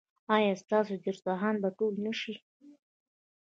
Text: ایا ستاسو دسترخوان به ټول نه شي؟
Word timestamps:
ایا 0.35 0.53
ستاسو 0.63 0.93
دسترخوان 1.05 1.55
به 1.61 1.69
ټول 1.77 1.93
نه 2.05 2.13
شي؟ 2.19 2.33